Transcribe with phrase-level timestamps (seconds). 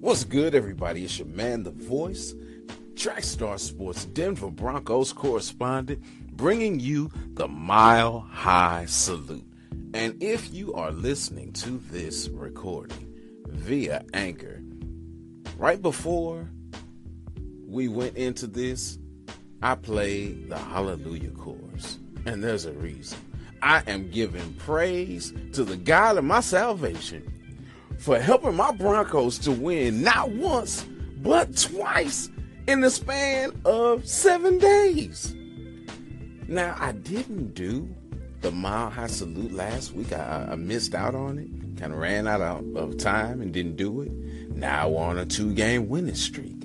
[0.00, 1.04] What's good, everybody?
[1.04, 2.34] It's your man, The Voice,
[2.94, 6.02] Trackstar Sports Denver Broncos correspondent,
[6.32, 9.46] bringing you the Mile High Salute.
[9.94, 13.14] And if you are listening to this recording
[13.46, 14.60] via Anchor,
[15.56, 16.50] right before
[17.66, 18.98] we went into this,
[19.62, 21.98] I played the Hallelujah chorus.
[22.26, 23.18] And there's a reason.
[23.62, 27.39] I am giving praise to the God of my salvation
[28.00, 30.86] for helping my Broncos to win not once,
[31.18, 32.30] but twice
[32.66, 35.34] in the span of seven days.
[36.48, 37.94] Now, I didn't do
[38.40, 40.12] the Mile High Salute last week.
[40.12, 43.76] I, I missed out on it, kind of ran out of, of time and didn't
[43.76, 44.10] do it.
[44.48, 46.56] Now on a two game winning streak.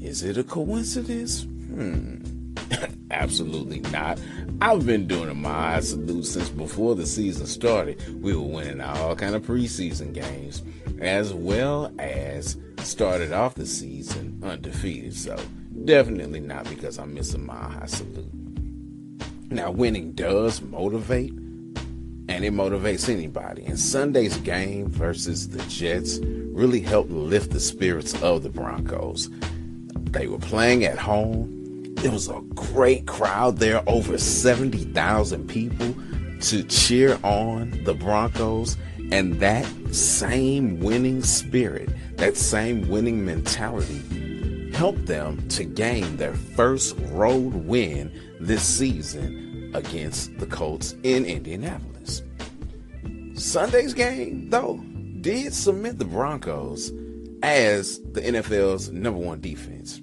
[0.00, 1.44] Is it a coincidence?
[1.44, 2.33] Hmm.
[3.10, 4.20] Absolutely not.
[4.60, 8.22] I've been doing a High Salute since before the season started.
[8.22, 10.62] We were winning all kind of preseason games,
[11.00, 15.14] as well as started off the season undefeated.
[15.14, 15.36] So
[15.84, 18.30] definitely not because I'm missing my High Salute.
[19.50, 23.64] Now, winning does motivate, and it motivates anybody.
[23.66, 29.28] And Sunday's game versus the Jets really helped lift the spirits of the Broncos.
[30.10, 31.63] They were playing at home.
[32.04, 35.94] There was a great crowd there, over 70,000 people
[36.42, 38.76] to cheer on the Broncos.
[39.10, 41.88] And that same winning spirit,
[42.18, 44.02] that same winning mentality
[44.74, 52.22] helped them to gain their first road win this season against the Colts in Indianapolis.
[53.32, 54.76] Sunday's game, though,
[55.22, 56.92] did cement the Broncos
[57.42, 60.02] as the NFL's number one defense.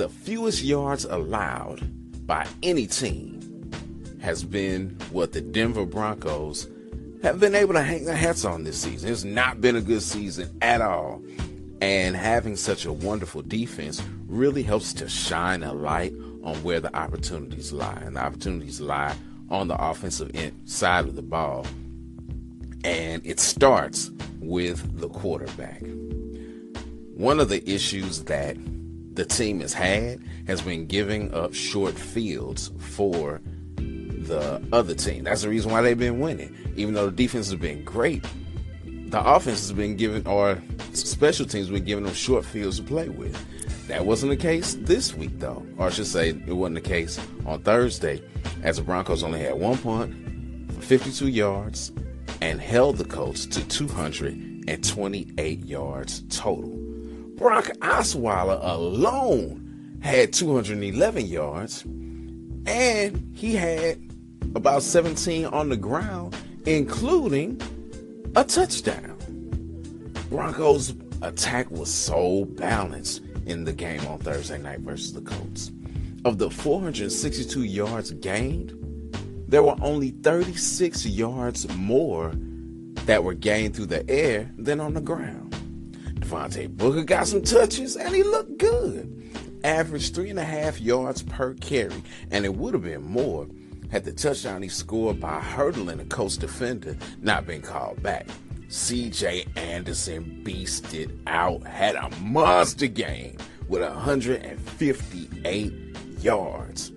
[0.00, 1.82] The fewest yards allowed
[2.26, 3.70] by any team
[4.22, 6.68] has been what the Denver Broncos
[7.22, 9.12] have been able to hang their hats on this season.
[9.12, 11.22] It's not been a good season at all.
[11.82, 16.14] And having such a wonderful defense really helps to shine a light
[16.44, 18.00] on where the opportunities lie.
[18.02, 19.14] And the opportunities lie
[19.50, 21.66] on the offensive side of the ball.
[22.84, 24.10] And it starts
[24.40, 25.82] with the quarterback.
[27.16, 28.56] One of the issues that
[29.14, 33.40] the team has had has been giving up short fields for
[33.76, 35.24] the other team.
[35.24, 36.56] That's the reason why they've been winning.
[36.76, 38.24] Even though the defense has been great,
[38.84, 40.62] the offense has been given, or
[40.92, 43.36] special teams been giving them short fields to play with.
[43.88, 45.66] That wasn't the case this week, though.
[45.76, 48.22] Or I should say, it wasn't the case on Thursday,
[48.62, 50.14] as the Broncos only had one punt
[50.72, 51.90] for 52 yards
[52.40, 56.79] and held the Colts to 228 yards total.
[57.40, 61.84] Brock Osweiler alone had 211 yards,
[62.66, 63.98] and he had
[64.54, 66.36] about 17 on the ground,
[66.66, 67.58] including
[68.36, 69.16] a touchdown.
[70.28, 70.92] Broncos'
[71.22, 75.72] attack was so balanced in the game on Thursday night versus the Colts.
[76.26, 78.74] Of the 462 yards gained,
[79.48, 82.32] there were only 36 yards more
[83.06, 85.49] that were gained through the air than on the ground.
[86.30, 89.16] Devontae Booker got some touches and he looked good.
[89.64, 93.48] Averaged three and a half yards per carry, and it would have been more
[93.90, 98.28] had the touchdown he scored by hurdling a Colts defender not been called back.
[98.68, 103.36] CJ Anderson beasted out, had a monster game
[103.68, 105.72] with 158
[106.20, 106.92] yards.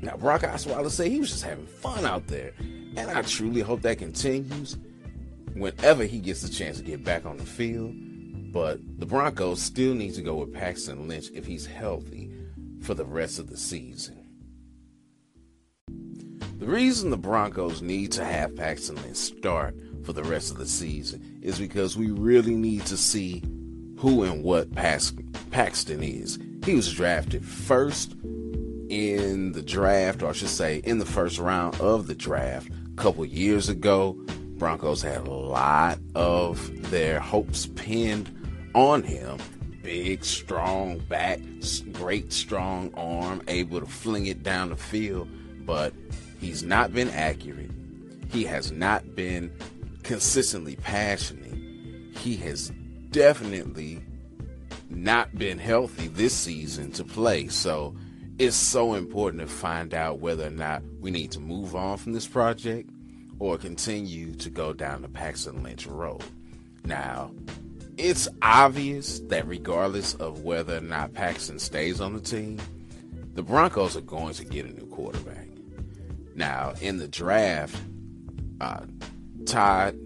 [0.00, 2.54] Now, Brock Osweiler said he was just having fun out there,
[2.96, 4.78] and I truly hope that continues
[5.52, 7.94] whenever he gets a chance to get back on the field.
[8.52, 12.32] But the Broncos still need to go with Paxton Lynch if he's healthy
[12.80, 14.24] for the rest of the season.
[16.58, 20.66] The reason the Broncos need to have Paxton Lynch start for the rest of the
[20.66, 23.42] season is because we really need to see
[23.98, 26.38] who and what Paxton is.
[26.64, 28.14] He was drafted first
[28.88, 32.96] in the draft, or I should say, in the first round of the draft a
[32.96, 34.16] couple years ago.
[34.56, 38.34] Broncos had a lot of their hopes pinned
[38.74, 39.38] on him.
[39.82, 41.40] Big, strong back,
[41.92, 45.28] great, strong arm, able to fling it down the field,
[45.64, 45.94] but
[46.40, 47.70] He's not been accurate.
[48.30, 49.52] He has not been
[50.02, 51.58] consistently passionate.
[52.16, 52.70] He has
[53.10, 54.02] definitely
[54.88, 57.48] not been healthy this season to play.
[57.48, 57.96] So
[58.38, 62.12] it's so important to find out whether or not we need to move on from
[62.12, 62.88] this project
[63.40, 66.22] or continue to go down the Paxton Lynch road.
[66.84, 67.32] Now,
[67.98, 72.58] it's obvious that regardless of whether or not Paxton stays on the team,
[73.34, 75.48] the Broncos are going to get a new quarterback.
[76.34, 77.76] Now, in the draft,
[78.60, 78.82] uh,
[79.46, 79.98] Todd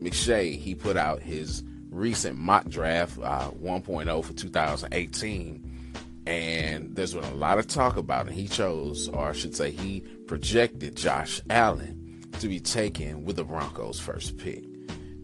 [0.00, 5.92] McShay, he put out his recent mock draft uh, 1.0 for 2018,
[6.26, 8.34] and there's been a lot of talk about it.
[8.34, 13.44] He chose, or I should say, he projected Josh Allen to be taken with the
[13.44, 14.64] Broncos' first pick.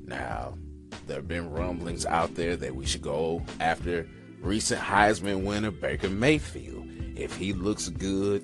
[0.04, 0.54] Now,
[1.12, 4.08] there have been rumblings out there that we should go after
[4.40, 6.88] recent Heisman winner Baker Mayfield.
[7.16, 8.42] If he looks good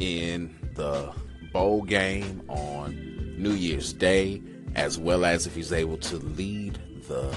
[0.00, 1.14] in the
[1.50, 2.92] bowl game on
[3.38, 4.42] New Year's Day,
[4.74, 6.78] as well as if he's able to lead
[7.08, 7.34] the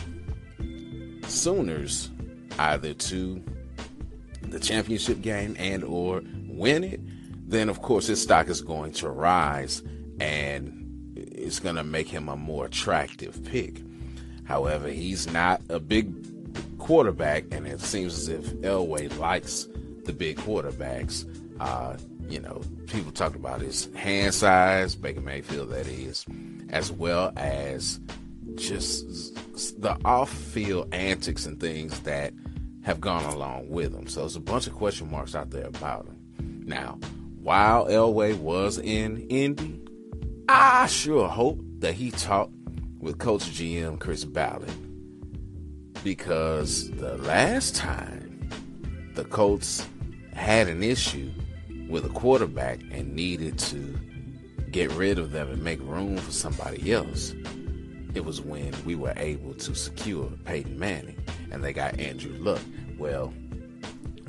[1.30, 2.12] Sooners
[2.60, 3.42] either to
[4.42, 7.00] the championship game and or win it,
[7.50, 9.82] then of course his stock is going to rise
[10.20, 13.82] and it's going to make him a more attractive pick.
[14.46, 16.14] However, he's not a big
[16.80, 19.68] quarterback, and it seems as if Elway likes
[20.06, 21.26] the big quarterbacks.
[21.60, 21.98] Uh,
[22.30, 26.26] you know, people talk about his hand size, Baker Mayfield, that is,
[26.70, 28.00] as well as
[28.56, 29.34] just
[29.82, 32.34] the off field antics and things that
[32.84, 34.08] have gone along with him.
[34.08, 36.64] So there's a bunch of question marks out there about him.
[36.66, 37.00] Now,
[37.42, 39.82] while Elway was in Indy,
[40.50, 42.54] I sure hope that he talked
[43.04, 44.72] with Coach GM Chris Ballard
[46.06, 48.50] because the last time
[49.16, 49.86] the Colts
[50.34, 51.30] had an issue
[51.90, 54.00] with a quarterback and needed to
[54.72, 57.34] get rid of them and make room for somebody else,
[58.16, 61.22] it was when we were able to secure Peyton Manning
[61.52, 62.62] and they got Andrew Luck.
[62.98, 63.34] Well,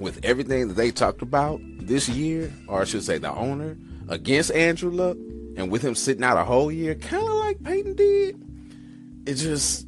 [0.00, 3.76] with everything that they talked about this year, or I should say the owner,
[4.08, 5.16] against Andrew Luck,
[5.56, 8.40] and with him sitting out a whole year, kind of like Peyton did,
[9.26, 9.86] it just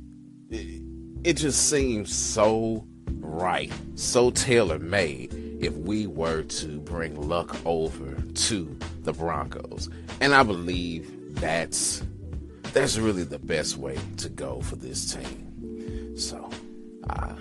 [0.51, 0.83] it,
[1.25, 2.87] it just seems so
[3.21, 9.89] right, so tailor made if we were to bring Luck over to the Broncos.
[10.21, 12.03] And I believe that's
[12.73, 16.17] that's really the best way to go for this team.
[16.17, 16.51] So,
[17.09, 17.35] uh,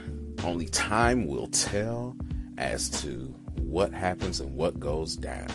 [0.44, 2.16] only time will tell
[2.58, 5.50] as to what happens and what goes down.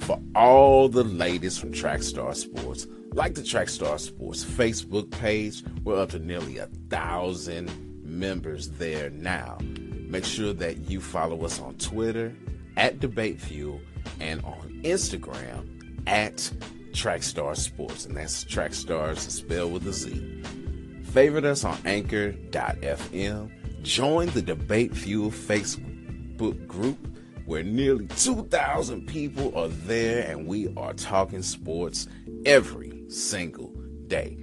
[0.00, 6.10] For all the latest from Trackstar Sports, like the Trackstar Sports Facebook page, we're up
[6.10, 7.70] to nearly a thousand
[8.04, 9.58] members there now.
[9.62, 12.34] Make sure that you follow us on Twitter
[12.76, 13.80] at Debate Fuel
[14.20, 16.36] and on Instagram at
[16.92, 20.42] Trackstar Sports, and that's Trackstars spelled with a Z.
[21.04, 23.50] Favorite us on Anchor.fm.
[23.82, 26.98] Join the Debate Fuel Facebook group
[27.46, 32.06] where nearly 2,000 people are there, and we are talking sports
[32.46, 33.68] every single
[34.06, 34.38] day.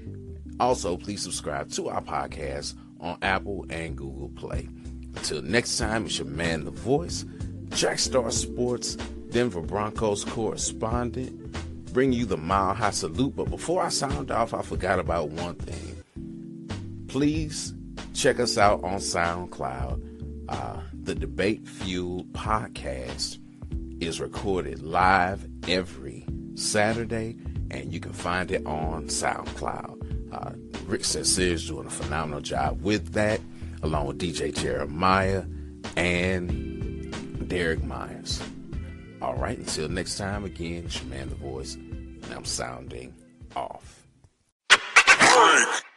[0.60, 4.68] Also, please subscribe to our podcast on Apple and Google Play.
[5.16, 7.26] Until next time, it's your man, The Voice,
[7.70, 8.96] Trackstar Sports,
[9.30, 13.36] Denver Broncos correspondent, bring you the Mile High Salute.
[13.36, 17.06] But before I sound off, I forgot about one thing.
[17.08, 17.74] Please
[18.14, 20.46] check us out on SoundCloud.
[20.50, 23.40] Uh, the Debate Fuel podcast
[24.02, 26.26] is recorded live every
[26.56, 27.38] Saturday
[27.72, 30.34] and you can find it on SoundCloud.
[30.34, 30.52] Uh,
[30.86, 33.40] Rick says is doing a phenomenal job with that,
[33.84, 35.44] along with DJ Jeremiah
[35.96, 38.42] and Derek Myers.
[39.22, 43.14] All right, until next time, again, it's your man, The Voice, and I'm sounding
[43.56, 44.04] off.